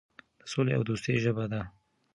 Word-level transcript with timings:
د 0.39 0.41
سولې 0.51 0.71
او 0.77 0.83
دوستۍ 0.89 1.15
ژبه 1.23 1.45
ده. 1.51 1.61